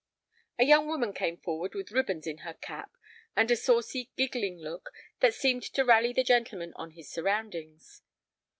A 0.57 0.65
young 0.65 0.87
woman 0.87 1.13
came 1.13 1.37
forward 1.37 1.75
with 1.75 1.91
ribbons 1.91 2.25
in 2.25 2.39
her 2.39 2.55
cap, 2.55 2.97
and 3.35 3.51
a 3.51 3.55
saucy, 3.55 4.09
giggling 4.17 4.57
look 4.57 4.89
that 5.19 5.35
seemed 5.35 5.61
to 5.61 5.85
rally 5.85 6.11
the 6.11 6.23
gentleman 6.23 6.73
on 6.75 6.89
his 6.89 7.07
surroundings. 7.07 8.01